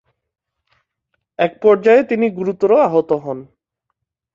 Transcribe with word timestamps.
একপর্যায়ে 1.39 2.03
তিনি 2.03 2.27
গুরুতর 2.29 2.71
আহত 2.87 3.09
হন। 3.23 3.39